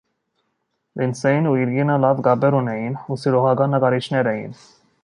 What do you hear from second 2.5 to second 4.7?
ունեին ու սիրողական նկարիչներ էին։